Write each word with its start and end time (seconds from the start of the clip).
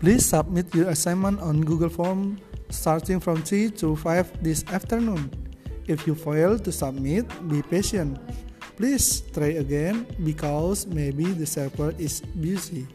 Please 0.00 0.24
submit 0.24 0.74
your 0.74 0.88
assignment 0.88 1.38
on 1.44 1.60
Google 1.60 1.92
Form 1.92 2.40
starting 2.70 3.20
from 3.20 3.42
3 3.44 3.68
to 3.84 3.94
5 3.94 4.42
this 4.42 4.64
afternoon. 4.72 5.28
If 5.86 6.06
you 6.06 6.14
fail 6.14 6.58
to 6.58 6.72
submit, 6.72 7.28
be 7.52 7.60
patient. 7.60 8.16
Please 8.80 9.20
try 9.20 9.60
again 9.60 10.08
because 10.24 10.86
maybe 10.86 11.24
the 11.36 11.44
server 11.44 11.92
is 11.98 12.24
busy. 12.40 12.88